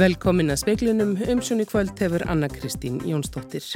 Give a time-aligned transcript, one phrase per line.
[0.00, 3.66] Velkomin að speiklunum umsjónu kvöld hefur Anna Kristín Jónsdóttir.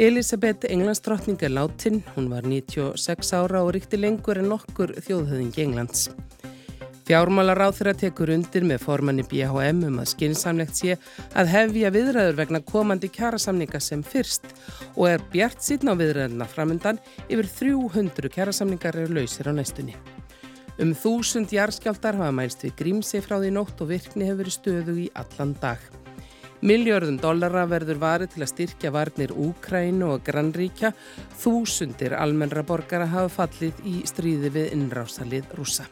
[0.00, 6.06] Elisabeth Englandsdrottning er látin, hún var 96 ára og ríkti lengur en nokkur þjóðhöðing Englands.
[7.04, 10.96] Fjármálar á þeirra tekur undir með formanni BHM um að skynnsamlegt sé
[11.36, 14.48] að hefja viðræður vegna komandi kjærasamninga sem fyrst
[14.94, 19.98] og er bjart síðan á viðræðuna framöndan yfir 300 kjærasamningar eru lausir á næstunni.
[20.74, 24.94] Um þúsund jarðskjáltar hafa mælst við grímsi frá því nótt og virkni hefur verið stöðu
[25.04, 25.78] í allan dag.
[26.66, 30.90] Miljörðum dollara verður varið til að styrkja varnir Úkrænu og Granríkja.
[31.38, 35.86] Þúsundir almennra borgara hafa fallið í stríði við innrásalið rúsa.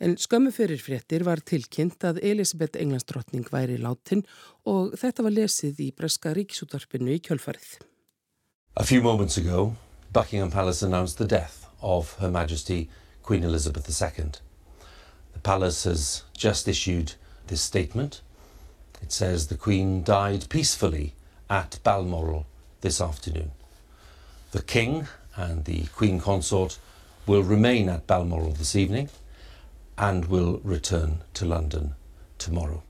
[0.00, 4.24] En skömmu fyrir fréttir var tilkynnt að Elisabeth Englandsdrottning væri látin
[4.64, 7.82] og þetta var lesið í Breska ríkisútvarpinu í kjölfarið.
[8.80, 9.74] A few moments ago,
[10.14, 12.88] Buckingham Palace announced the death of Her Majesty
[13.22, 14.32] Queen Elizabeth II.
[15.32, 17.14] The palace has just issued
[17.46, 18.20] this statement.
[19.02, 21.14] It says the Queen died peacefully
[21.48, 22.46] at Balmoral
[22.80, 23.52] this afternoon.
[24.52, 25.06] The King
[25.36, 26.78] and the Queen Consort
[27.26, 29.08] will remain at Balmoral this evening
[29.96, 31.94] and will return to London
[32.38, 32.82] tomorrow.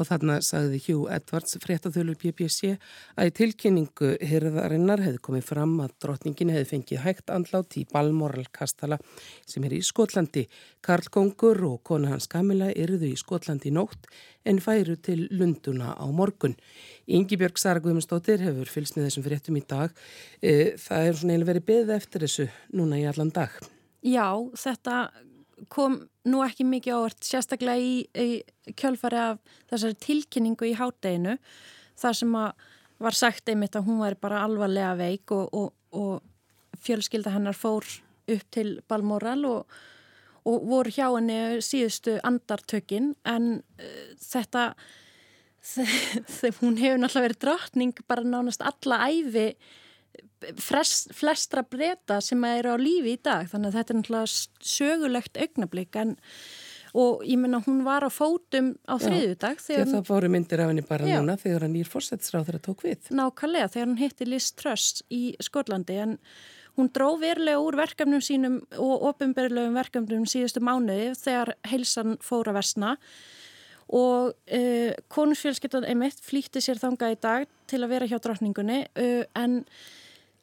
[0.00, 2.74] Og þarna sagði Hugh Edwards fréttaþölur BBC
[3.20, 8.46] að í tilkynningu hyrðarinnar hefði komið fram að drotningin hefði fengið hægt andlát í Balmoral
[8.56, 8.98] kastala
[9.48, 10.46] sem er í Skotlandi.
[10.80, 14.08] Karl Kongur og kona hans Kamila eruðu í Skotlandi nótt
[14.48, 16.56] en færu til Lunduna á morgun.
[17.06, 19.92] Ingi Björg Saragvömmustóttir hefur fylst með þessum fréttum í dag.
[20.40, 23.52] E, það er svona eiginlega verið beð eftir þessu núna í allan dag.
[24.00, 25.10] Já, þetta
[25.68, 31.36] kom nú ekki mikið ávart sérstaklega í, í kjölfari af þessari tilkynningu í hátteginu
[32.00, 32.36] þar sem
[33.00, 37.86] var sagt einmitt að hún væri bara alvarlega veik og, og, og fjölskylda hennar fór
[38.30, 39.78] upp til Balmoral og,
[40.48, 43.14] og voru hjá henni síðustu andartökin.
[43.28, 44.72] En uh, þetta
[46.40, 49.50] þegar hún hefur náttúrulega verið drotning bara nánast alla æfi
[50.60, 53.48] flestra breyta sem eru á lífi í dag.
[53.50, 56.16] Þannig að þetta er náttúrulega sögulegt augnablík en
[56.96, 59.92] og ég menna hún var á fótum á þriðu dag þegar hún...
[59.94, 61.18] það fóru myndir af henni bara já.
[61.20, 63.10] núna þegar hann nýr fórsætsráð þegar það tók við.
[63.20, 65.98] Nákvæmlega, þegar hún hitti Liz Truss í Skotlandi.
[66.02, 66.16] En
[66.78, 72.96] hún dró verulega úr verkefnum sínum og ofinberðilegum verkefnum síðustu mánuði þegar heilsan fóra versna.
[73.90, 79.24] Og uh, konusfjölskyttan emitt flýtti sér þanga í dag til að vera hjá drotningunni uh,
[79.38, 79.64] en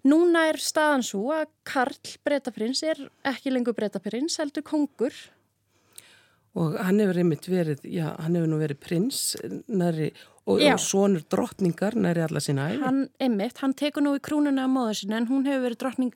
[0.08, 5.16] Núna er staðan svo að Karl breytaprins er ekki lengur breytaprins, heldur kongur.
[6.58, 9.22] Og hann hefur einmitt verið, já, hann hefur nú verið prins
[9.68, 10.12] næri,
[10.48, 12.84] og, og svonur drottningar næri alla sína æfi.
[12.86, 16.16] Hann einmitt, hann tekur nú í krúnuna á móður sinna en hún hefur verið drottning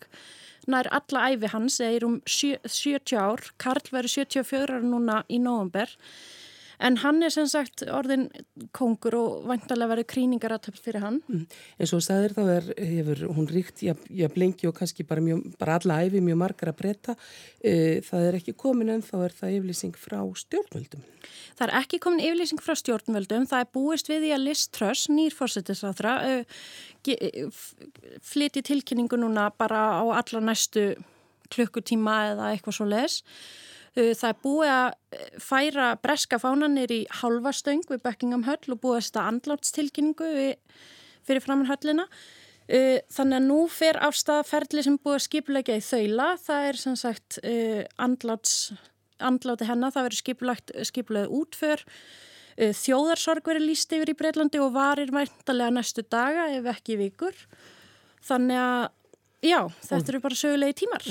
[0.72, 3.44] næri alla æfi hans, eða er um 70 ár.
[3.62, 5.94] Karl verið 74 ára núna í nógumber.
[6.82, 8.28] En hann er sem sagt orðin
[8.76, 11.20] kongur og vantarlega verið kríningar aðtöpt fyrir hann.
[11.30, 11.44] Mm.
[11.78, 15.78] En svo staðir þá er, hefur hún ríkt, já blengi og kannski bara, mjög, bara
[15.78, 17.16] alla æfi mjög margar að breyta.
[17.62, 17.76] E,
[18.08, 21.06] það er ekki komin en þá er það yflýsing frá stjórnvöldum.
[21.60, 23.48] Það er ekki komin yflýsing frá stjórnvöldum.
[23.52, 27.50] Það er búist við því að Liz Truss, nýrforsetisráþra, e,
[28.26, 30.94] flyti tilkynningu núna bara á alla næstu
[31.52, 33.22] klukkutíma eða eitthvað svo les.
[33.22, 38.80] Uh, það er búið að uh, færa breska fánanir í halvastöng við Buckingham Höll og
[38.84, 40.30] búið að setja andlátstilkynningu
[41.28, 42.08] fyrir framann höllina.
[42.72, 46.30] Uh, þannig að nú fer afstæðaferðli sem búið að skipulegja í þaula.
[46.40, 47.42] Það er sem sagt
[48.00, 48.56] andláts,
[49.20, 51.86] andláti hennar, það verður skipulegð útför.
[52.62, 57.38] Þjóðarsorg verður líst yfir í Breitlandi og varir mærtalega næstu daga ef ekki vikur.
[58.28, 58.84] Þannig að
[59.48, 61.08] já, þetta eru bara sögulegi tímar.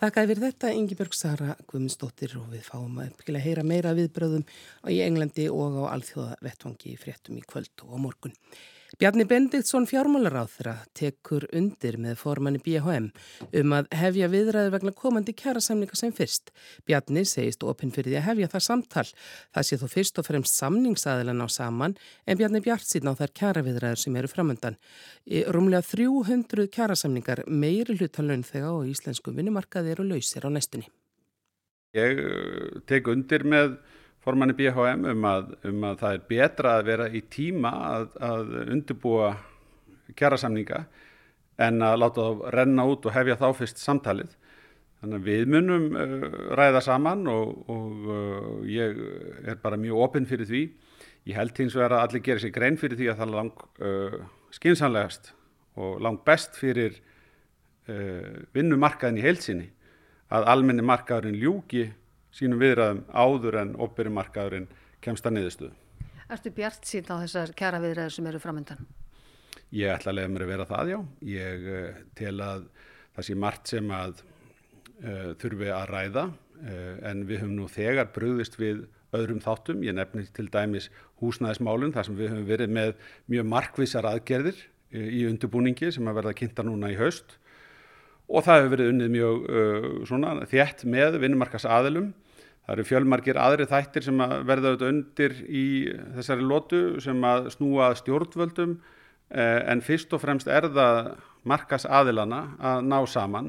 [0.00, 4.46] Þakka yfir þetta Ingi-Björg Sara Guðmundsdóttir og við fáum að heyra meira viðbröðum
[4.88, 8.32] í Englandi og á alþjóða vettvangi fréttum í kvöld og á morgun.
[8.98, 13.06] Bjarni Bendiktsson fjármálaráþra tekur undir með formanni BHM
[13.60, 16.50] um að hefja viðræður vegna komandi kjærasamninga sem fyrst.
[16.88, 19.04] Bjarni segist opinn fyrir því að hefja það samtal.
[19.54, 21.94] Það sé þó fyrst og fremst samningsaðilan á saman
[22.26, 24.80] en Bjarni Bjart síðan á þær kjæraviðræður sem eru framöndan.
[25.54, 30.90] Rúmlega 300 kjærasamningar meiri hlutalögn þegar á íslensku vinnumarkaði eru lausir á næstunni.
[31.94, 33.78] Ég uh, tek undir með
[34.24, 38.52] formanni BHM um að, um að það er betra að vera í tíma að, að
[38.66, 39.30] undirbúa
[40.18, 40.84] kjærasamninga
[41.60, 44.36] en að láta þá renna út og hefja þá fyrst samtalið.
[45.00, 46.24] Þannig að við munum uh,
[46.60, 48.98] ræða saman og, og uh, ég
[49.48, 50.62] er bara mjög opinn fyrir því.
[51.28, 53.64] Ég held hins vegar að allir gerir sér grein fyrir því að það er lang
[53.88, 54.18] uh,
[54.56, 55.32] skinsanlegast
[55.80, 56.98] og lang best fyrir
[57.88, 59.70] uh, vinnumarkaðin í heilsinni
[60.30, 61.88] að almenni markaðurinn ljúki
[62.34, 64.68] sínum viðræðum áður en óperumarkaðurinn
[65.04, 65.76] kemst að niðurstuðu.
[66.30, 68.84] Ertu bjart síðan á þessar kjara viðræður sem eru framöndan?
[69.74, 70.98] Ég ætla að lega mér að vera það, já.
[71.30, 72.62] Ég uh, tel að
[73.16, 78.10] það sé margt sem að uh, þurfi að ræða uh, en við höfum nú þegar
[78.14, 78.84] brúðist við
[79.14, 79.84] öðrum þáttum.
[79.86, 80.90] Ég nefnir til dæmis
[81.22, 82.94] húsnæðismálun þar sem við höfum verið með
[83.30, 84.58] mjög markvísar aðgerðir
[84.90, 87.36] í undirbúningi sem að verða kynnta núna í haust
[88.30, 89.44] og það hefur verið unnið mjög
[90.06, 92.08] svona, þétt með vinnumarkas aðilum.
[92.70, 95.62] Það eru fjölmarkir aðri þættir sem að verða auðvitað undir í
[96.14, 101.08] þessari lotu sem að snúa stjórnvöldum uh, en fyrst og fremst er það
[101.50, 103.48] markas aðilana að ná saman.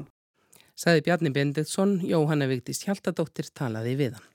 [0.74, 4.26] Saði Bjarni Benditsson, Jóhanna Vigdís Hjaltadóttir talaði við hann.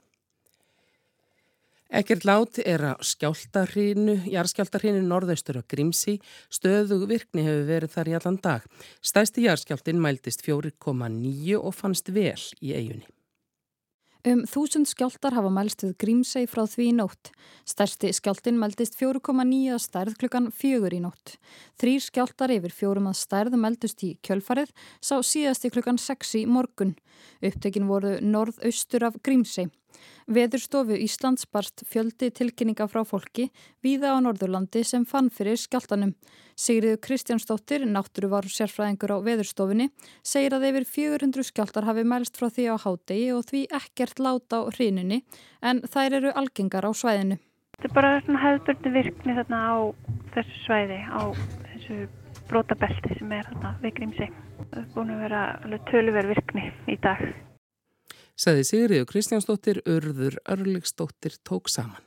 [1.99, 6.15] Ekkert lát er að skjáltarhrínu, jarðskjáltarhrínu norðaustur á Grímsi,
[6.47, 8.71] stöðug virkni hefur verið þar í allan dag.
[9.03, 13.16] Stæsti jarðskjáltin mæltist 4,9 og fannst vel í eigunni.
[14.27, 17.29] Um þúsund skjáltar hafa mælst við Grímsei frá því í nótt.
[17.69, 21.37] Stærsti skjáltin mæltist 4,9 stærð klukkan fjögur í nótt.
[21.79, 26.97] Þrýr skjáltar yfir fjórum að stærð mæltust í kjölfarið, sá síðasti klukkan 6 í morgun.
[27.39, 29.69] Upptekin voru norðaustur af Grímsei.
[30.27, 33.47] Veðurstofu Íslands barst fjöldi tilkynninga frá fólki
[33.85, 36.11] víða á Norðurlandi sem fann fyrir skjáltanum.
[36.57, 39.89] Sigriðu Kristjánsdóttir, náttúruvar sérfræðingur á veðurstofunni,
[40.25, 44.63] segir að yfir 400 skjáltar hafi mælst frá því á hádegi og því ekkert láta
[44.65, 45.21] á hrinunni
[45.61, 47.37] en þær eru algengar á svæðinu.
[47.77, 48.13] Þetta er bara
[48.43, 49.77] hefðbörnu virkni þarna á
[50.33, 51.21] þessu svæði, á
[51.71, 51.97] þessu
[52.49, 54.29] brotabelti sem er þarna við Grímsi.
[54.57, 57.21] Það er búin að vera tölver virkni í dag
[58.37, 62.03] saði Sigriður Kristjánsdóttir, Urður Örliksdóttir tók saman.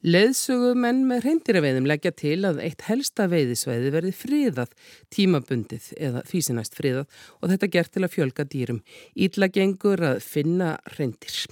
[0.00, 4.70] Leðsugumenn með reyndiraveiðum leggja til að eitt helsta veiðisveiði verði fríðað,
[5.12, 8.78] tímabundið eða físinæst fríðað og þetta gert til að fjölga dýrum.
[9.12, 11.42] Ítla gengur að finna reyndir.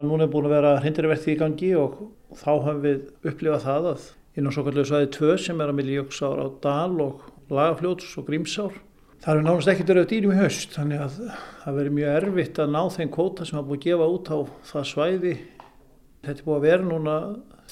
[0.00, 2.00] Nún er búin að vera reyndirverði í gangi og
[2.40, 5.78] þá hafum við upplifað það að inn á svo kallu svæði 2 sem er að
[5.82, 8.80] milli jöksár á Dal og Lagafljóts og Grímsár
[9.24, 11.16] Það eru nánast ekkert verið dýrum í haust þannig að
[11.62, 14.38] það verið mjög erfitt að ná þeim kvóta sem hafa búið að gefa út á
[14.70, 15.34] það svæði.
[16.26, 17.16] Þetta er búið að vera núna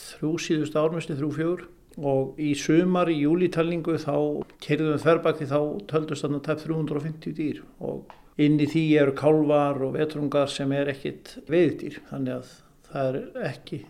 [0.04, 1.64] þrjú síðust ármesti, þrjú fjögur
[1.94, 4.16] og í sumar í júlítalningu þá
[4.64, 5.60] kerðum við þverbakti þá
[5.92, 7.62] töldust þarna tæp 350 dýr.
[7.86, 12.54] Og inn í því eru kálvar og vetrungar sem er ekkit veiðdýr þannig að
[12.88, 13.84] það er ekki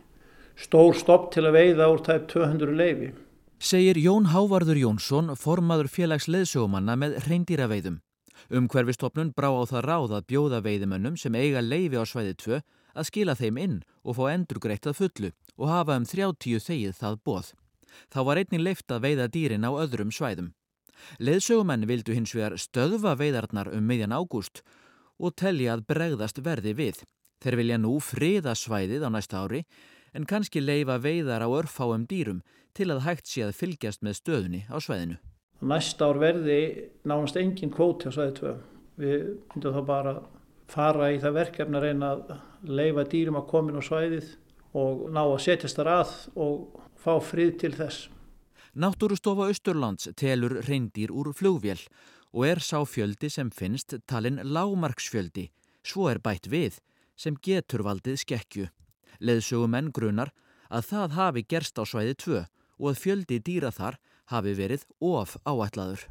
[0.60, 3.14] stór stopp til að veiða úr tæp 200 leifi
[3.58, 8.00] segir Jón Hávarður Jónsson, formaður félags leðsögumanna með reyndýraveiðum.
[8.50, 12.58] Umhverfistofnun brá á það ráð að bjóða veiðimönnum sem eiga leifi á svæði 2
[12.94, 17.18] að skila þeim inn og fá endurgreitt að fullu og hafa um 30 þegið það
[17.24, 17.52] bóð.
[18.12, 20.52] Þá var einnig leift að veiða dýrin á öðrum svæðum.
[21.18, 24.62] Leðsögumenn vildu hins vegar stöðva veiðarnar um miðjan ágúst
[25.18, 27.02] og telja að bregðast verði við.
[27.42, 29.64] Þeir vilja nú friða svæðið á næsta ári
[30.14, 32.42] en kannski leifa veiðar á örfáum dýrum
[32.74, 35.18] til að hægt sé að fylgjast með stöðunni á svæðinu.
[35.64, 36.60] Næsta ár verði
[37.06, 38.54] nánast engin kvóti á svæði 2.
[39.00, 39.20] Við
[39.54, 40.14] myndum þá bara
[40.70, 42.34] fara í það verkefni að reyna að
[42.70, 44.32] leifa dýrum að komin á svæðið
[44.74, 48.08] og ná að setjast þar að og fá frið til þess.
[48.74, 51.78] Náttúrustofa Östurlands telur reyndýr úr flugvél
[52.34, 55.46] og er sá fjöldi sem finnst talin lámarksfjöldi,
[55.86, 56.80] svo er bætt við
[57.14, 58.66] sem getur valdið skekju.
[59.24, 60.32] Leðsugumenn grunar
[60.68, 62.42] að það hafi gerst á svæði 2
[62.80, 63.98] og að fjöldi dýra þar
[64.32, 66.06] hafi verið of áætlaður.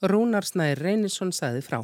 [0.00, 1.82] Rúnarsnæri Reynisson saði frá.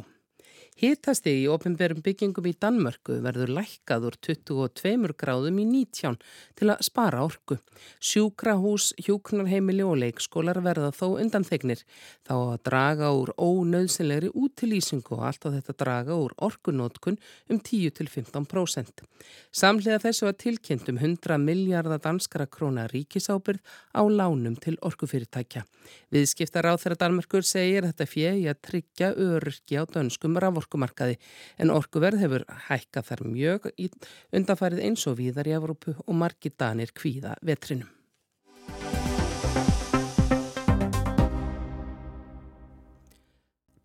[0.77, 6.19] Hittasti í ofinberum byggingum í Danmörku verður lækkaður 22 gráðum í 19
[6.59, 7.57] til að spara orku.
[7.97, 11.81] Sjúkrahús, hjúknarheimili og leikskólar verða þó undan þegnir.
[12.29, 17.17] Þá að draga úr ónauðsynleiri útilýsingu og allt á þetta draga úr orkunótkun
[17.49, 19.01] um 10-15%.
[19.49, 23.65] Samlega þessu að tilkynntum 100 miljardar danskara króna ríkisábyrð
[23.97, 25.65] á lánum til orkufyrirtækja.
[26.13, 31.17] Viðskiptar á þeirra Danmörkur segir þetta fjegi að tryggja öryrki á dönskum raforku orkumarkaði
[31.63, 33.69] en orkuverð hefur hækkað þar mjög
[34.35, 37.96] undanfærið eins og víðar í Evrópu og margi danir kvíða vetrinum.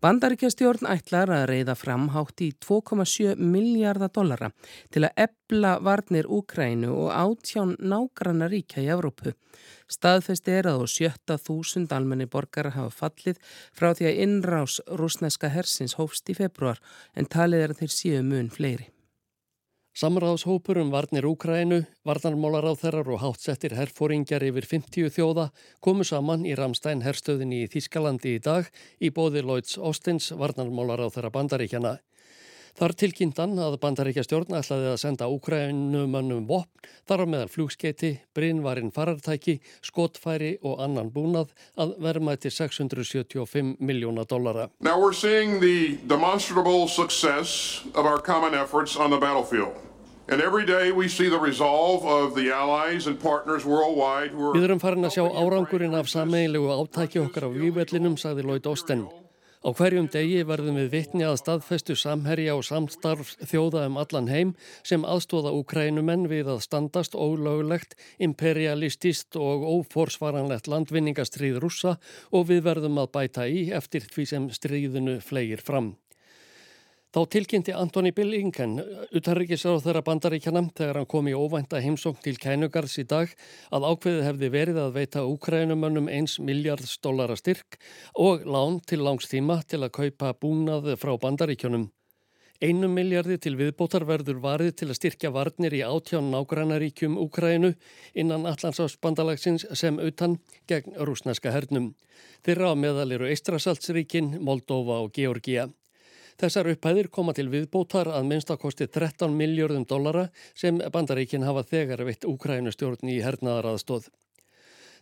[0.03, 4.49] Bandaríkjastjórn ætlar að reyða fram hátt í 2,7 miljardar dollara
[4.91, 9.31] til að ebla varnir Úkrænu og átján nágranna ríkja í Evrópu.
[9.87, 13.39] Staðfest er að á sjötta þúsund almenni borgara hafa fallið
[13.71, 16.83] frá því að innrás rúsneska hersins hófst í februar
[17.15, 18.92] en talið er að þeir séu mun fleiri.
[19.93, 25.51] Samráðshópur um varnir Úkrænu, varnarmálaráþerrar og hátsettir herfóringjar yfir 50 þjóða
[25.85, 31.99] komu saman í Ramstein herstöðinni í Þískalandi í dag í bóði Lloyds Austins varnarmálaráþerra bandaríkjana.
[32.73, 38.89] Þar tilkynntan að bandaríkja stjórn ætlaði að senda úkrænumannum vopn, þar á meðal flugskeiti, brinnvarinn
[38.95, 44.71] farartæki, skotfæri og annan búnað að verðmæti 675 miljóna dollara.
[44.81, 49.82] Now we're seeing the demonstrable success of our common efforts on the battlefield.
[54.53, 59.03] Við erum farin að sjá árangurinn af sameigilegu átæki okkar á vývellinum, sagði Lloyd Austin.
[59.63, 64.51] Á hverjum degi verðum við vittni að staðfestu samherja og samstarf þjóða um allan heim
[64.83, 71.95] sem aðstóða úkrænumenn við að standast ólögulegt, imperialistist og óforsvaranlegt landvinningastrýð rússa
[72.35, 75.93] og við verðum að bæta í eftir því sem stríðinu flegir fram.
[77.13, 78.79] Þá tilkynnti Antoni Billingen,
[79.13, 83.29] utarrikisráð þeirra bandaríkjana, þegar hann kom í óvænta heimsókn til Kænugars í dag,
[83.69, 87.77] að ákveðið hefði verið að veita úkrænumönnum 1 miljards dólara styrk
[88.17, 91.91] og lán til langs tíma til að kaupa búnað frá bandaríkjunum.
[92.65, 97.75] Einu miljardi til viðbótar verður varið til að styrkja varnir í átján nágrannaríkjum Úkrænu
[98.17, 101.93] innan Allandsásbandalagsins sem utan gegn rúsneska hernum.
[102.41, 105.69] Þeirra á meðal eru Eistrasaltsríkin, Moldova og Georgia.
[106.41, 112.25] Þessar upphæðir koma til viðbótar að minnstakosti 13 miljörðum dollara sem bandaríkin hafa þegar veitt
[112.25, 114.09] Úkrænustjórn í hernaðaraðstóð.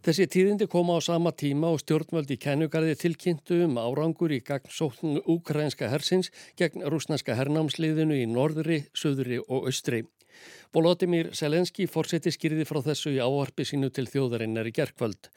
[0.01, 5.91] Þessi tíðindi koma á sama tíma og stjórnvöldi kennugarði tilkynntu um árangur í gagnsókn úkrænska
[5.91, 10.01] hersins gegn rúsneska hernámsliðinu í norðri, söðri og austri.
[10.71, 15.29] Volodymyr Selenski fórseti skýrði frá þessu í áarpi sínu til þjóðarinnar í gerkvöld.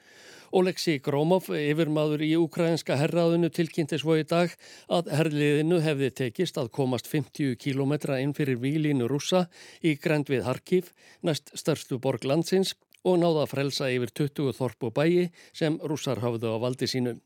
[0.54, 4.52] Oleksi Grómov, yfirmaður í ukrainska herraðinu, tilkynnti svo í dag
[4.86, 9.48] að herliðinu hefði tekist að komast 50 kílometra inn fyrir výlínu rúsa
[9.82, 10.92] í grænt við Harkiv,
[11.26, 16.22] næst störstu borg landsins og náða að frelsa yfir 20 þorp og bæi sem rússar
[16.22, 17.18] hafðu á valdi sínu.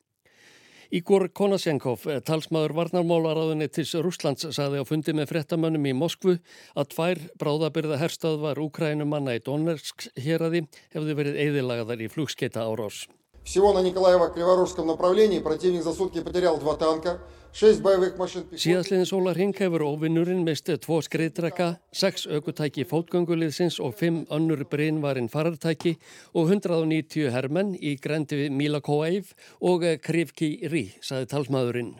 [0.88, 6.38] Ígor Konashenkov, talsmaður varnarmálaráðunittis Rúslands, saði á fundi með frettamönnum í Moskvu
[6.80, 10.62] að tvær bráðabyrða herstöðvar Úkrænumanna í Donetsk hér aði
[10.94, 13.02] hefðu verið eðilagaðar í flugskeita árás.
[13.43, 17.19] Всего на Николаево-Криворожском направлении противник за сутки потерял два танка,
[17.51, 18.45] шесть боевых машин...
[18.55, 25.97] Síðastliðin sólarhing hefur óvinnurinn mistið tvo skriðdraka, sex aukutæki fótgönguliðsins og fimm önnur brinnvarinn farartæki
[26.33, 31.93] og 190 hermenn í grendi við Milakóeif og Krivki Rí, saði talsmaðurinn.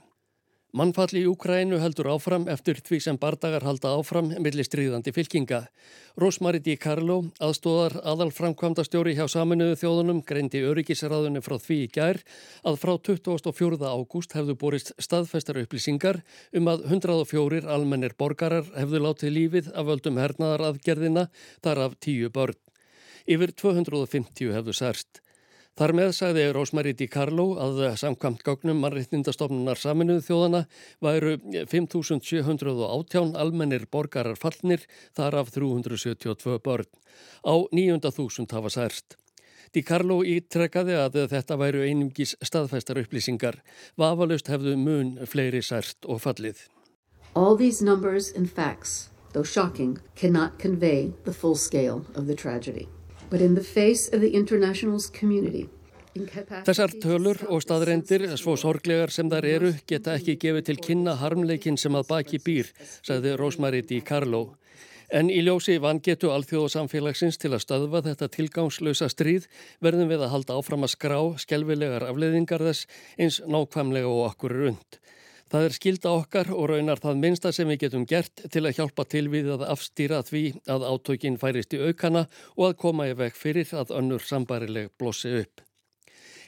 [0.76, 5.62] Mannfall í Úkrænu heldur áfram eftir því sem bardagar halda áfram millir stríðandi fylkinga.
[6.20, 12.20] Rosmarie Di Carlo, aðstóðar aðalframkvæmda stjóri hjá saminuðu þjóðunum, greindi öryggisraðunni frá því í gær
[12.68, 13.80] að frá 24.
[13.80, 16.20] ágúst hefðu borist staðfestar upplýsingar
[16.52, 21.30] um að 104 almennir borgarar hefðu látið lífið af völdum hernaðaraðgerðina,
[21.64, 22.60] þar af tíu börn.
[23.25, 25.22] Yfir 250 hefðu særst.
[25.78, 30.62] Þar með sagði Rósmæri Di Carlo að samkvæmt gágnum mannreitnindastofnunar saminuðu þjóðana
[31.06, 31.37] væru
[31.70, 34.82] 5.718 almennir borgarar fallnir,
[35.14, 36.90] þar af 372 börn.
[37.47, 39.14] Á 9.000 hafa særst.
[39.70, 43.62] Di Carlo ítrekkaði að þetta væru einungis staðfæstar upplýsingar.
[43.94, 46.66] Vafalust hefðu mun fleiri særst og fallið.
[47.38, 52.88] All these numbers and facts, though shocking, cannot convey the full scale of the tragedy.
[56.64, 61.76] Þessar tölur og staðreindir, svo sorglegar sem þar eru, geta ekki gefið til kynna harmleikin
[61.76, 62.70] sem að baki býr,
[63.04, 64.56] sagði Rósmarit í Karló.
[65.12, 69.47] En í ljósi vangetu alþjóðsamfélagsins til að stöðva þetta tilgangslösa stríð
[69.85, 72.88] verðum við að halda áfram að skrá skelvilegar afleðingar þess
[73.20, 75.00] eins nákvæmlega og okkur rund.
[75.49, 79.07] Það er skilda okkar og raunar það minsta sem við getum gert til að hjálpa
[79.09, 82.26] til við að afstýra því að átökin færist í aukana
[82.57, 85.64] og að koma í veg fyrir að önnur sambarileg blossi upp.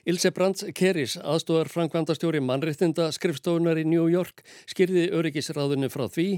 [0.09, 6.29] Ilse Brands Keris, aðstofar Frankvandastjóri mannréttinda skrifstofunar í New York, skyrði öryggisráðunni frá því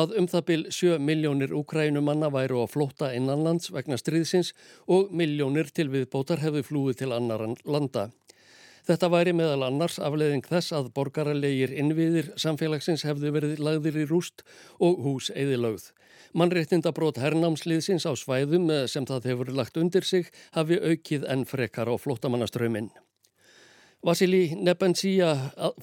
[0.00, 4.54] að um það byl 7 miljónir úkrænumanna væru á flóta innanlands vegna stríðsins
[4.88, 8.08] og miljónir til viðbótar hefðu flúið til annar landa.
[8.87, 14.45] Þetta væri meðal annars afleiðing þess að borgaralegir innviðir samfélagsins hefðu verið lagðir í rúst
[14.79, 15.89] og hús eðilögð.
[16.37, 21.91] Mannréttindabrót herrnámsliðsins á svæðum eh, sem það hefur lagt undir sig hafi aukið enn frekar
[21.91, 22.91] á flótamannaströminn.
[24.05, 25.33] Vasili Nebensía,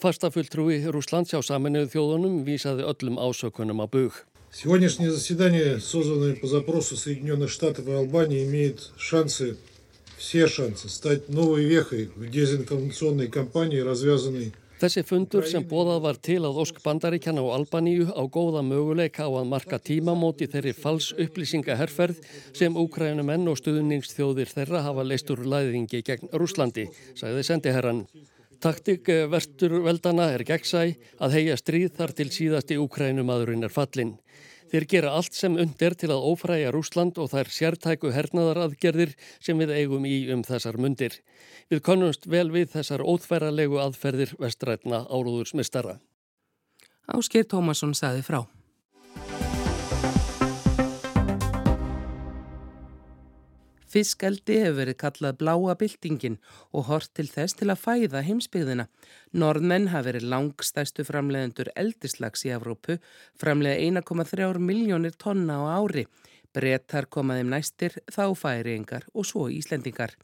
[0.00, 4.14] fastafulltrúi Rúslands hjá saminuðu þjóðunum, vísaði öllum ásökunum á bug.
[4.54, 9.56] Сегодняшнее заседание, созданное по запросу Соединенных Штатов и Албании, имеет шансы
[10.18, 16.40] все шансы стать новой вехой в дезинформационной кампании, развязанной Þessi fundur sem bóðað var til
[16.44, 22.18] að Ósk Bandaríkjana og Albaníu á góða möguleika á að marka tímamóti þeirri fals upplýsingaherferð
[22.58, 28.02] sem Úkrænumenn og stuðningsþjóðir þeirra hafa leist úr læðingi gegn Rúslandi, sagði sendiherran.
[28.60, 30.84] Taktik vestur veldana er gegnsæ
[31.22, 34.16] að heia stríð þar til síðasti Úkrænumadurinn er fallin.
[34.69, 39.73] Þeir gera allt sem undir til að ófræja Rúsland og þær sértæku hernaðaraðgerðir sem við
[39.79, 41.17] eigum í um þessar mundir.
[41.73, 45.97] Við konumst vel við þessar óþverralegu aðferðir vestrætna áróðursmistara.
[47.09, 48.43] Ásker Tómasson saði frá.
[53.89, 56.37] Fiskaldi hefur verið kallað bláa byltingin
[56.69, 58.85] og hort til þess til að fæða heimsbyggðina.
[59.33, 62.99] Norðmenn hafi verið langstæstu framleiðendur eldislags í Evrópu,
[63.41, 66.05] framleiða 1,3 miljónir tonna á ári.
[66.53, 70.15] Brettar komaðum næstir, þá færiðingar og svo Íslendingar.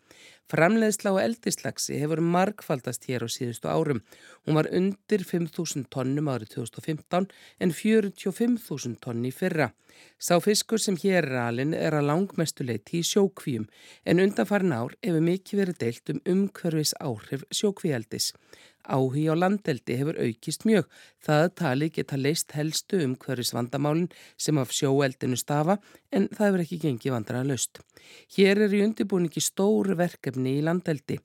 [0.45, 4.03] Framleiðsla á eldislagsi hefur markfaldast hér á síðustu árum.
[4.45, 7.25] Hún var undir 5.000 tonnum árið 2015
[7.65, 9.71] en 45.000 tonni fyrra.
[10.19, 13.65] Sá fiskur sem hér er alin er að langmestuleiti í sjókvíum
[14.05, 18.33] en undanfarin ár hefur mikið verið deilt um umhverfis áhrif sjókvíaldis.
[18.85, 20.85] Áhí á landeldi hefur aukist mjög.
[21.25, 25.79] Það tali geta leist helstu um hverjus vandamálinn sem af sjóeldinu stafa
[26.11, 27.81] en það hefur ekki gengið vandraða löst.
[28.35, 31.15] Hér er í undirbúningi stóru verkefni í landeldi.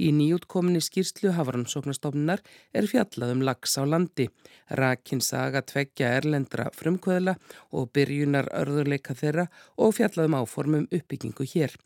[0.00, 2.40] Í nýjútkominni skýrslu Hafrannsóknastofnunar
[2.74, 4.30] er fjallað um lags á landi.
[4.70, 7.36] Rakin saga tveggja erlendra frumkvöðla
[7.76, 11.76] og byrjunar örðurleika þeirra og fjallað um áformum uppbyggingu hér.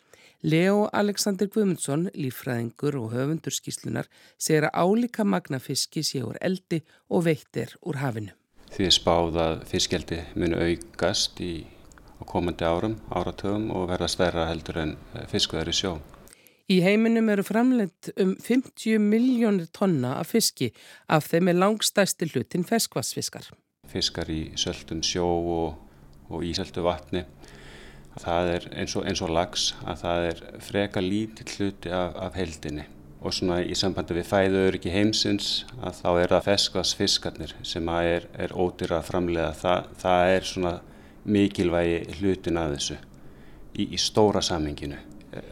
[0.43, 4.07] Leo Alexander Guðmundsson, lífræðingur og höfundur skíslunar,
[4.39, 8.31] segir að álíka magnafiski sé úr eldi og veittir úr hafinu.
[8.71, 11.67] Því er spáð að fiskeldi muni aukast í
[12.29, 14.95] komandi árum, áratögum og verða stærra heldur en
[15.33, 15.97] fiskuðar í sjó.
[16.69, 20.67] Í heiminum eru framleitt um 50 miljónir tonna af fiski,
[21.09, 23.47] af þeim er langstæsti hlutin feskvassfiskar.
[23.89, 25.79] Fiskar í söldum sjó og,
[26.29, 27.25] og í söldu vatni.
[28.21, 32.37] Það er eins og, eins og lags að það er freka lítið hluti af, af
[32.37, 32.85] heldinni
[33.19, 38.29] og svona í sambandi við fæður ekki heimsins að þá er það feskvarsfiskarnir sem er,
[38.37, 40.79] er ódýra að framlega það, það er svona
[41.25, 42.99] mikilvægi hlutin að þessu
[43.75, 45.01] í, í stóra saminginu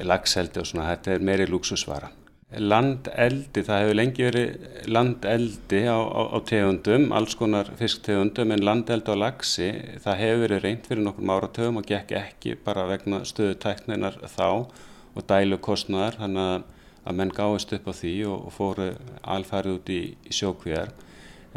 [0.04, 2.12] lagsheldi og svona þetta er meiri lúksusvara
[2.46, 9.10] Landeldi, það hefur lengi verið landeldi á, á, á tegundum, alls konar fisktegundum en landeldi
[9.10, 9.66] á lagsi,
[10.04, 14.46] það hefur verið reynd fyrir nokkur áratögum og gekk ekki bara vegna stöðu tækninar þá
[14.46, 16.62] og dælu kostnar, þannig að,
[17.02, 18.88] að menn gáist upp á því og, og fóru
[19.36, 20.94] alfarið út í, í sjókvíjar.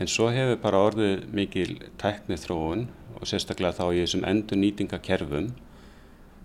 [0.02, 1.70] En svo hefur bara orðið mikil
[2.02, 5.54] tæknið þróun og sérstaklega þá í þessum endur nýtingakerfum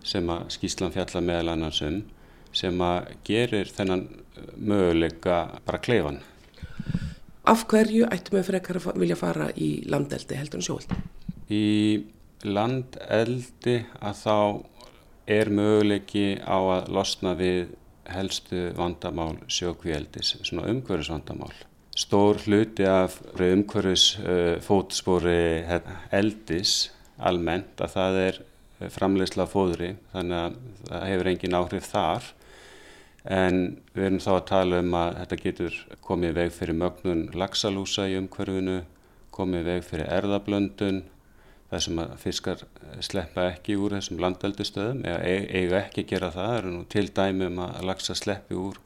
[0.04, 2.02] sem að skýslan fjalla meðal annarsum
[2.54, 4.04] sem að gerir þennan
[4.56, 6.20] möguleika bara kleifan.
[7.44, 10.94] Af hverju ættum við frekar að vilja fara í landeldi heldur en sjóeldi?
[11.52, 11.64] Í
[12.44, 14.38] landeldi að þá
[15.34, 17.68] er möguleiki á að losna við
[18.12, 21.52] helstu vandamál sjókvíeldis, svona umhverfisvandamál.
[21.94, 26.90] Stór hluti af umhverfisfótspóri hérna, eldis
[27.22, 28.34] almennt að það er
[28.78, 30.56] framleiðsla fóðri þannig að
[30.88, 32.28] það hefur engin áhrif þar.
[33.24, 33.60] En
[33.94, 38.18] við erum þá að tala um að þetta getur komið veg fyrir mögnun laxalúsa í
[38.18, 38.82] umhverfinu,
[39.32, 41.00] komið veg fyrir erðablöndun,
[41.70, 42.64] það sem að fiskar
[43.02, 47.06] sleppa ekki úr þessum landeldustöðum, eða eiga ekki að gera það, það eru nú til
[47.16, 48.78] dæmi um að laxa sleppi úr,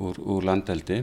[0.00, 1.02] úr, úr landeldi,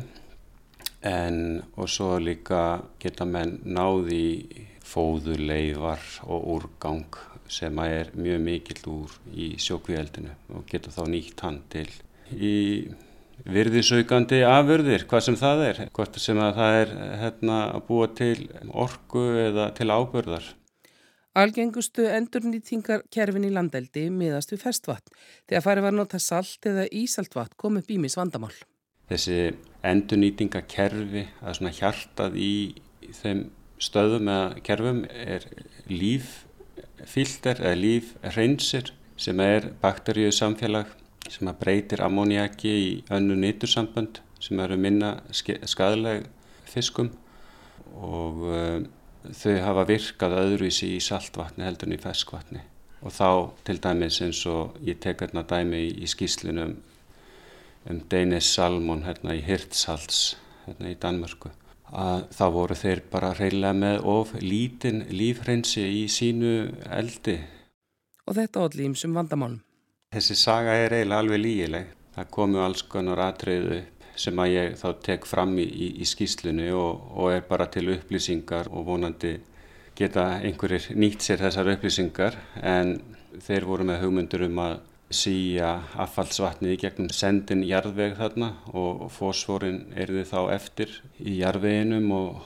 [1.05, 9.15] en og svo líka geta menn náði fóðuleifar og úrgang sem er mjög mikill úr
[9.33, 11.89] í sjókvíeldinu og geta þá nýtt hann til
[12.33, 12.55] í
[13.43, 18.37] virðisaukandi afurðir, hvað sem það er, hvort sem að það er hérna, að búa til
[18.71, 20.47] orgu eða til ábörðar.
[21.35, 25.11] Algengustu endurnýtingarkerfin í landeldi miðast við festvatn.
[25.49, 28.53] Þegar farið var að nota salt eða ísaltvatn kom upp ímis vandamál.
[29.11, 29.51] Þessi
[29.85, 32.53] endurnýtingarkerfi, er svona hjartað í
[33.19, 33.49] þeim
[33.83, 35.43] stöðum eða kerfum er
[36.99, 40.91] líffilter eða lífreynsir sem er bakteríu samfélag
[41.31, 46.27] sem að breytir ammoniaki í önnu nýtursambönd sem eru minna skadaleg
[46.69, 47.11] fiskum
[47.95, 48.79] og uh,
[49.31, 52.61] þau hafa virkað öðruvísi í saltvatni heldur en í ferskvatni.
[53.05, 53.29] Og þá
[53.67, 56.75] til dæmis eins og ég tek hérna dæmi í, í skýslunum
[57.89, 61.53] um Danish Salmon hérna í Hirtshalds hérna í Danmörku
[61.93, 66.55] að þá voru þeir bara reyðilega með of lítinn lífhreinsi í sínu
[66.89, 67.37] eldi.
[68.25, 69.59] Og þetta allir ímsum vandamálum.
[70.15, 71.91] Þessi saga er eiginlega alveg lígileg.
[72.15, 73.81] Það komu alls konar atriðu
[74.15, 77.89] sem að ég þá tek fram í, í, í skýslinu og, og er bara til
[77.91, 79.35] upplýsingar og vonandi
[79.95, 82.95] geta einhverjir nýtt sér þessar upplýsingar en
[83.43, 84.77] þeir voru með hugmyndur um að
[85.13, 92.09] síja affallsvatnið í gegnum sendin jarðveg þarna og fósforin er þið þá eftir í jarðveginum
[92.15, 92.39] og,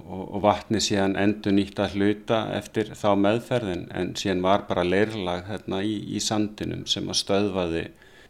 [0.00, 4.86] og, og vatni síðan endur nýtt að hluta eftir þá meðferðin en síðan var bara
[4.86, 7.84] leirlag þarna í, í sandinum sem að stöðvaði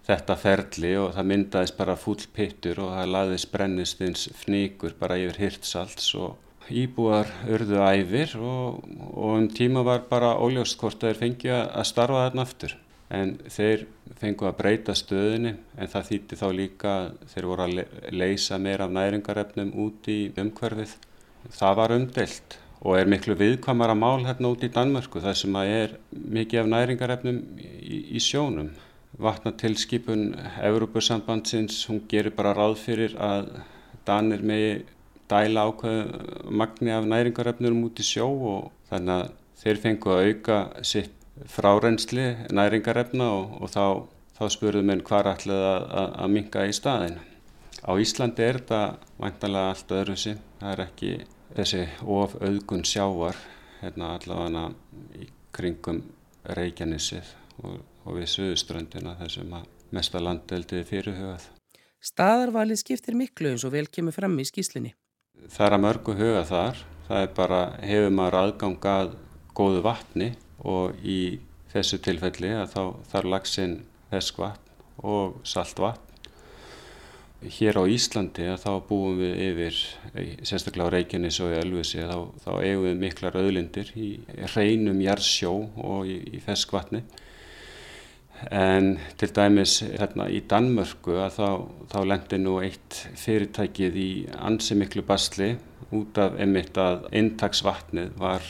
[0.07, 5.41] þetta ferli og það myndaðist bara full pittur og það laðist brennistins fníkur bara yfir
[5.47, 6.37] hirtsalts og
[6.71, 8.83] íbúar urðu æfir og,
[9.15, 12.75] og um tíma var bara óljóst hvort þeir fengið að starfa þarna aftur.
[13.15, 13.85] En þeir
[14.19, 16.95] fengið að breyta stöðinni en það þýtti þá líka
[17.33, 17.77] þeir voru að
[18.11, 20.97] leysa meira af næringarefnum út í umhverfið.
[21.55, 25.71] Það var umdelt og er miklu viðkvamara mál hérna út í Danmörku þar sem að
[25.77, 28.75] er mikið af næringarefnum í, í sjónum.
[29.23, 30.35] Vatnatilskipun
[30.67, 33.55] Európusambandsins, hún gerir bara ráð fyrir að
[34.07, 34.83] Danir megi
[35.31, 39.31] dæla ákveðu magni af næringarefnurum út í sjó og þannig að
[39.63, 41.16] þeir fengu að auka sitt
[41.53, 43.85] frárensli næringarefna og, og þá,
[44.39, 47.19] þá spurðum við hvað ætlaði að, að, að minga í staðin.
[47.87, 48.81] Á Íslandi er þetta
[49.21, 51.13] vantanlega allt öðru sem það er ekki
[51.57, 51.83] þessi
[52.17, 53.41] of auðgun sjávar
[53.83, 54.69] hérna allavega
[55.21, 56.03] í kringum
[56.57, 61.49] Reykjanessið og, og við Suðuströndina þessum að mesta landeldiði fyrirhugað.
[62.07, 64.95] Staðarvalið skiptir miklu eins og vel kemur fram í skýslinni
[65.53, 66.83] það er að mörgu huga þar.
[67.07, 69.13] Það er bara, hefur maður aðgangað
[69.57, 70.33] góðu vatni
[70.65, 71.39] og í
[71.73, 73.77] þessu tilfelli að þá þarf lagsinn
[74.13, 74.67] feskvatn
[75.05, 76.03] og saltvatn.
[77.47, 79.81] Hér á Íslandi að þá búum við yfir,
[80.41, 84.09] sérstaklega á Reykjanes og í Elvisi, þá, þá eigum við miklar öðlindir í
[84.55, 85.53] hreinum jarðsjó
[85.85, 87.05] og í, í feskvatni.
[88.53, 91.49] En til dæmis hérna í Danmörku að þá,
[91.93, 95.55] þá lendi nú eitt fyrirtækið í ansi miklu basli
[95.97, 98.45] út af einmitt að intaksvatnið var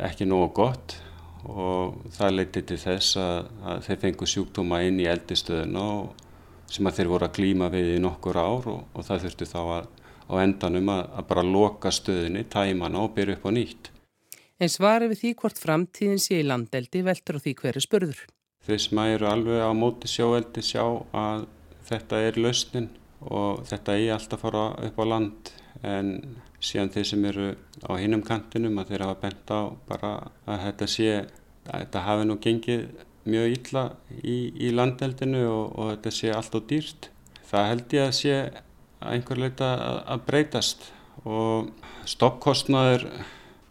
[0.00, 0.96] ekki nógu gott
[1.44, 5.88] og það leiti til þess að, að þeir fengu sjúkdóma inn í eldistöðuna
[6.72, 9.60] sem að þeir voru að klíma við í nokkur ár og, og það þurftu þá
[9.62, 9.90] að,
[10.24, 13.90] á endanum að, að bara loka stöðinni, tæmana og byrja upp á nýtt.
[14.62, 18.22] En svari við því hvort framtíðin sé í landeldi veldur og því hverju spurður.
[18.64, 21.44] Þeir sem eru alveg á móti sjóeldi sjá að
[21.84, 22.88] þetta er lausnin
[23.24, 26.12] og þetta er alltaf að fara upp á land en
[26.64, 27.48] síðan þeir sem eru
[27.84, 30.12] á hinnum kantinum að þeir hafa bent á bara
[30.46, 31.08] að þetta sé
[31.64, 32.86] að þetta hafi nú gengið
[33.24, 33.84] mjög illa
[34.20, 37.08] í, í landeldinu og, og þetta sé allt og dýrt.
[37.48, 38.36] Það held ég að sé
[39.04, 40.90] einhver leita að, að breytast.
[41.24, 41.70] Og
[42.08, 43.06] stoppkostnaður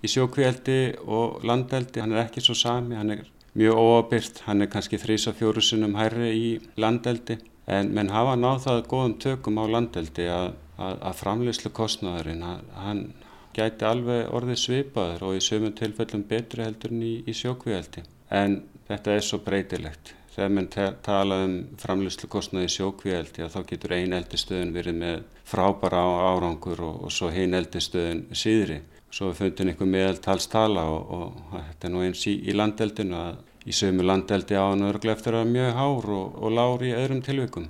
[0.04, 4.72] í sjókvíeldi og landeldi hann er ekki svo sami, hann er mjög óabyrt, hann er
[4.74, 6.48] kannski þrýsa fjórusunum hærri í
[6.82, 7.38] landeldi.
[7.70, 12.44] En menn hafa náð það góðum tökum á landeldi að, að, að framleyslu kostnæðurinn,
[12.78, 13.06] hann
[13.54, 18.04] gæti alveg orðið svipaður og í sömum tilfellum betri heldur en í, í sjókvíaldi.
[18.34, 20.16] En þetta er svo breytilegt.
[20.34, 20.70] Þegar mann
[21.06, 26.02] tala um framleyslu kostnæði í sjókvíaldi þá getur ein eldistöðun verið með frábara
[26.34, 28.82] árangur og, og svo hinn eldistöðun síðri
[29.14, 33.70] svo við fundum einhver meðaltalstala og, og þetta er nú eins í, í landeldinu að
[33.70, 37.22] í sömu landeldi á hann örglega eftir að mjög hár og, og lári í öðrum
[37.24, 37.70] tilvikum.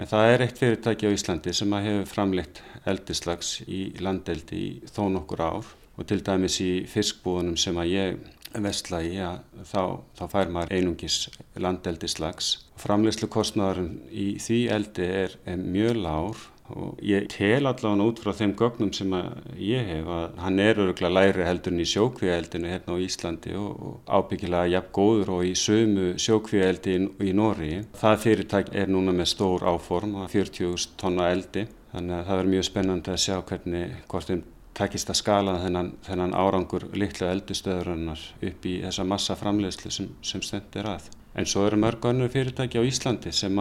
[0.00, 5.04] En það er eitt fyrirtæki á Íslandi sem hefur framleitt eldislags í landeldi í þó
[5.12, 8.22] nokkur ár og til dæmis í fiskbúðunum sem að ég
[8.64, 9.82] vestla í að þá,
[10.18, 11.18] þá fær maður einungis
[11.60, 12.54] landeldislags.
[12.80, 16.42] Framleyslu kostnæðarinn í því eldi er, er mjög lár
[16.76, 19.12] og ég tel allavega út frá þeim gögnum sem
[19.60, 23.84] ég hef að hann er öruglega læri heldur en í sjókvíaeldinu hérna á Íslandi og,
[23.88, 27.74] og ábyggilega jafn góður og í sömu sjókvíaeldi í, í Nóri.
[28.00, 32.52] Það fyrirtæk er núna með stór áform að 40.000 tonna eldi þannig að það verður
[32.56, 34.44] mjög spennandi að sjá hvernig hvort þeim
[34.76, 40.44] takist að skala þennan, þennan árangur litlu eldistöðurinnar upp í þessa massa framleiðslu sem, sem
[40.44, 41.10] stendir að.
[41.32, 43.56] En svo eru mörg önnur fyrirtæki á Íslandi sem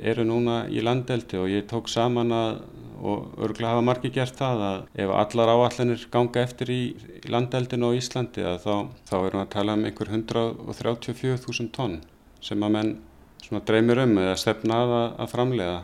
[0.00, 2.56] eru núna í landeldi og ég tók saman að,
[2.98, 6.80] og örgulega hafa margi gert það, að ef allar áallanir ganga eftir í,
[7.30, 8.74] landeldinu á Íslandi þá,
[9.06, 11.96] þá erum við að tala um einhver 134.000 tonn
[12.42, 12.92] sem að menn
[13.70, 15.80] dreymir um eða stefna að að framlega.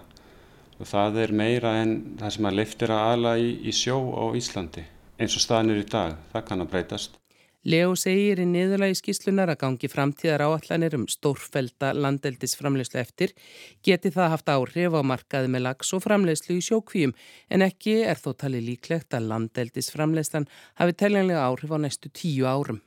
[0.78, 4.24] Og það er meira en það sem að leiftir að ala í, í sjó á
[4.38, 4.86] Íslandi
[5.18, 6.18] eins og staðnir í dag.
[6.34, 7.17] Það kann að breytast.
[7.66, 13.34] Leo segir í niðurlagi skíslunar að gangi framtíðar áallanir um stórfelda landeldisframleyslu eftir
[13.82, 17.16] geti það haft áhrif á markaði með lags og framleyslu í sjókvíum
[17.50, 20.46] en ekki er þó talið líklegt að landeldisframleyslan
[20.78, 22.78] hafi teljanlega áhrif á næstu tíu árum.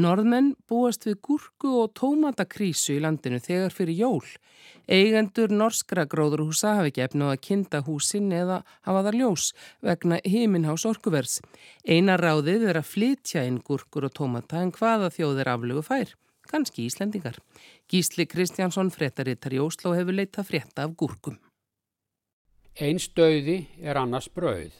[0.00, 4.28] Norðmenn búast við gúrku og tómatakrísu í landinu þegar fyrir jól.
[4.90, 9.50] Eigendur norskra gróðurhúsa hafi ekki efnað að kinda húsin eða hafa þar ljós
[9.84, 11.40] vegna heiminhás orkuvers.
[11.84, 16.14] Eina ráðið er að flytja inn gúrkur og tómata en hvaða þjóðir aflugu fær.
[16.50, 17.36] Kanski Íslendingar.
[17.90, 21.36] Gísli Kristjánsson, fréttarittar í Óslo, hefur leitað frétta af gúrkum.
[22.80, 24.72] Einn stöði er annars brauð.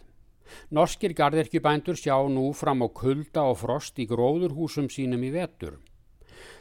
[0.70, 5.78] Norskir gardirkjubændur sjá nú fram á kulda og frost í gróðurhúsum sínum í vetur.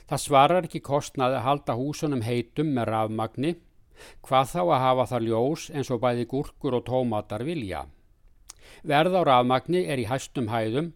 [0.10, 3.52] Það svarar ekki kostnaði að halda húsunum heitum með rafmagni,
[4.26, 7.86] hvað þá að hafa það ljós eins og bæði gúrkur og tómatar vilja.
[8.84, 10.94] Verð á rafmagni er í hæstum hæðum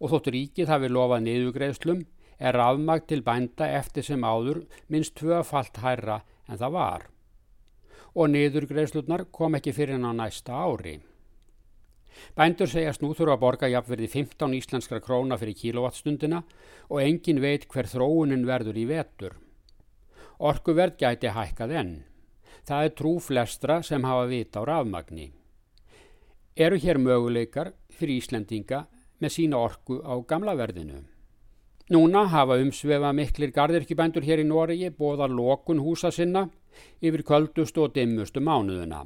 [0.00, 2.04] og þótt ríkið hafi lofað niðugreðslum
[2.38, 7.08] er rafmagn til bænda eftir sem áður minnst tvöfalt hærra en það var.
[8.14, 11.00] Og niðurgreðslurnar kom ekki fyrir ná næsta ári.
[12.36, 16.42] Bændur segjast nú þurfa að borga jafnverði 15 íslenskra króna fyrir kílovattstundina
[16.88, 19.38] og engin veit hver þróunin verður í vetur.
[20.38, 21.94] Orkuverð gæti hækkað enn.
[22.64, 25.30] Það er trú flestra sem hafa vita á rafmagni.
[26.56, 28.84] Eru hér möguleikar fyrir Íslendinga
[29.20, 31.02] með sína orku á gamla verðinu?
[31.90, 36.46] Núna hafa umsvefa miklir gardirkibændur hér í Noregi bóða lokun húsa sinna
[37.02, 39.02] yfir kvöldustu og dimmustu mánuðuna.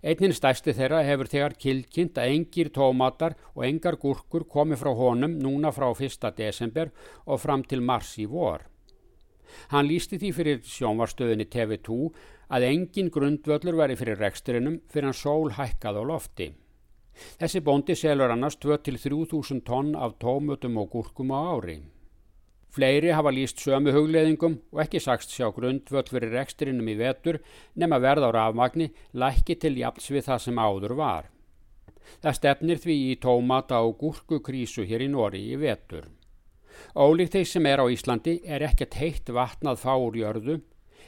[0.00, 5.34] Einnin stæsti þeirra hefur þegar kilkynnt að engir tómatar og engar gúrkur komi frá honum
[5.36, 6.24] núna frá 1.
[6.38, 6.88] desember
[7.26, 8.64] og fram til mars í vor.
[9.68, 11.98] Hann lísti því fyrir sjónvarstöðinni TV2
[12.48, 16.48] að engin grundvöllur væri fyrir reksturinnum fyrir hann sól hækkað á lofti.
[17.36, 21.80] Þessi bóndi selur annars 2-3 þúsund tonn af tómutum og gúrkum á ári.
[22.70, 27.40] Fleiri hafa líst sömu hugleðingum og ekki sagst sjá grundvöld fyrir reksturinnum í vetur
[27.74, 31.24] nema verð á rafmagni lækki til jafns við það sem áður var.
[32.22, 36.06] Það stefnir því í tómata og gúrkukrísu hér í Nóri í vetur.
[36.94, 40.60] Ólíkt þeir sem er á Íslandi er ekkert heitt vatnað fá úr jörðu,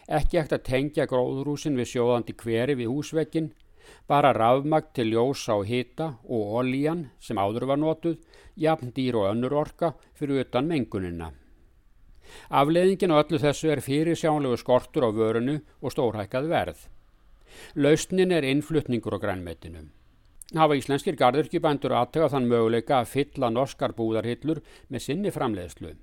[0.09, 3.53] ekki ekkert að tengja gróðrúsin við sjóðandi hveri við húsvekkin,
[4.11, 8.19] bara rafmagn til ljósa og hita og olíjan sem áður var notuð,
[8.57, 11.33] jafn dýr og önnur orka fyrir utan mengunina.
[12.51, 16.87] Afleðingin á öllu þessu er fyrir sjánlegu skortur á vörunu og stórhækkað verð.
[17.75, 19.89] Lausnin er innflutningur á grænmetinu.
[20.53, 24.61] Hafa íslenskir gardirkjubændur aðtöga þann möguleika að fylla norskar búðarhillur
[24.93, 25.95] með sinni framleiðslu.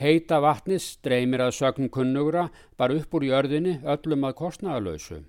[0.00, 2.48] Heita vatnis streymir að sögn kunnugra
[2.80, 5.20] bara upp úr jörðinni öllum að kostnaðalösu.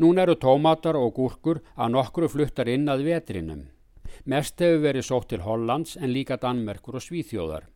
[0.00, 3.66] Nún eru tómatar og gúrkur að nokkru fluttar inn að vetrinum.
[4.24, 7.68] Mest hefur verið sótt til Hollands en líka Danmerkur og Svíþjóðar.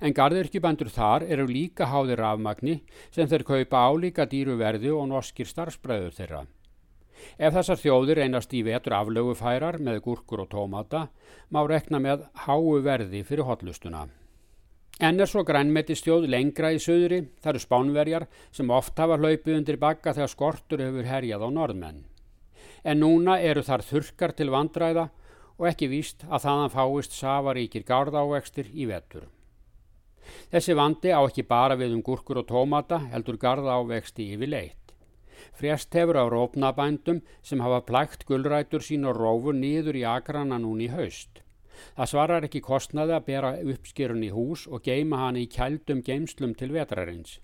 [0.00, 5.48] En gardirkjubandur þar eru líka háðir afmagni sem þeir kaupa álíka dýru verði og norskir
[5.50, 6.42] starfsbræður þeirra.
[7.38, 11.06] Ef þessar þjóðir einast í vetur aflögufærar með gúrkur og tómata
[11.54, 14.08] má rekna með háu verði fyrir hotlustuna.
[15.00, 19.78] En er svo grænmetistjóð lengra í söðri, það eru spánverjar sem oft hafa hlaupið undir
[19.80, 22.02] bakka þegar skortur hefur herjað á norðmenn.
[22.84, 25.08] En núna eru þar þurkar til vandræða
[25.58, 29.26] og ekki víst að þaðan fáist safaríkir gárðávextir í vetur.
[30.52, 34.94] Þessi vandi á ekki bara við um gúrkur og tómata heldur garda ávexti yfir leitt.
[35.58, 40.88] Frest hefur á rópnabændum sem hafa plækt gullrætur sín og rófur nýður í agrana núni
[40.88, 41.42] í haust.
[41.96, 46.54] Það svarar ekki kostnaði að bera uppskýrun í hús og geima hann í kældum geimslum
[46.58, 47.38] til vetrarins.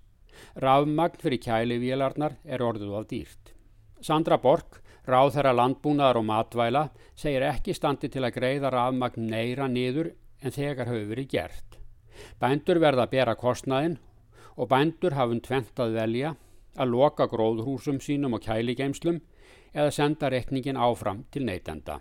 [0.62, 3.54] Rafmagn fyrir kælivélarnar er orðuð af dýrt.
[4.00, 6.84] Sandra Borg, ráð þeirra landbúnaðar og matvæla,
[7.18, 10.12] segir ekki standi til að greiða rafmagn neyra niður
[10.42, 11.67] en þegar hefur verið gert.
[12.40, 13.98] Bændur verða að bera kostnaðinn
[14.56, 16.34] og bændur hafum tvent að velja
[16.78, 19.20] að loka gróðhúsum sínum og kæligeimslum
[19.74, 21.98] eða senda rekningin áfram til neytenda.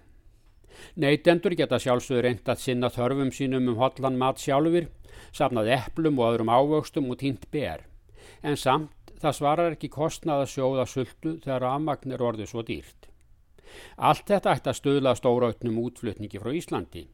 [0.95, 4.87] Neytendur geta sjálfsögur reynd að sinna þörfum sínum um hotlan mat sjálfur,
[5.33, 7.85] safnað eplum og öðrum ávöxtum og tínt ber.
[8.43, 13.09] En samt það svarar ekki kostnað að sjóða sultu þegar afmagn er orðið svo dýrt.
[13.97, 17.07] Allt þetta ætti að stöðla stórautnum útflutningi frá Íslandi.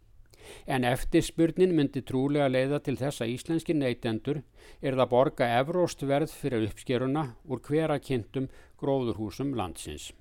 [0.65, 4.41] En eftirspurnin myndi trúlega leiða til þess að íslenski neytendur
[4.81, 10.11] er það borga evróst verð fyrir uppskeruna úr hvera kynntum gróðurhúsum landsins.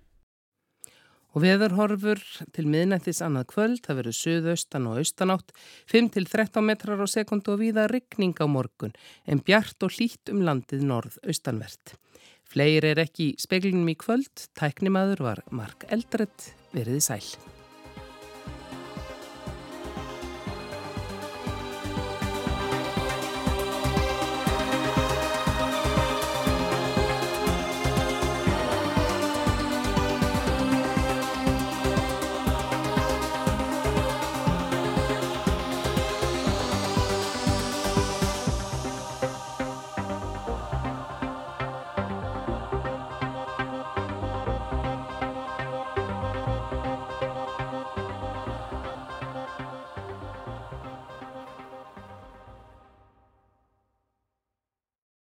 [1.32, 2.20] Og veðurhorfur
[2.52, 5.54] til miðnættis annað kvöld, það verður söðaustan og austanátt,
[5.88, 8.92] 5-13 metrar á sekundu og víða ryggning á morgun,
[9.24, 11.96] en bjart og hlít um landið norð-austanvert.
[12.52, 17.51] Fleir er ekki í speklinum í kvöld, tæknimaður var Mark Eldredd, veriði sæl.